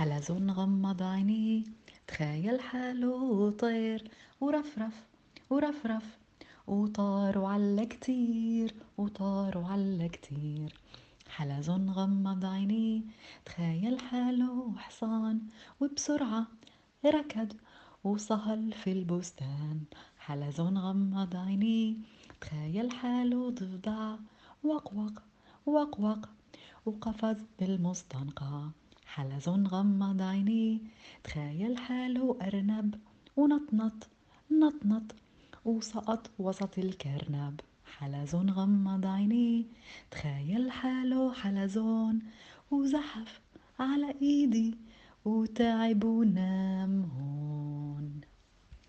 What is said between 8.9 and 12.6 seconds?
وطار وعلى كتير. حلزون غمض